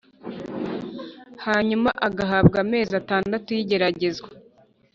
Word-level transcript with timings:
hanyuma 1.45 1.89
agahabwa 2.07 2.57
amezi 2.65 2.91
atandatu 3.01 3.49
y’igeragezwa 3.53 4.29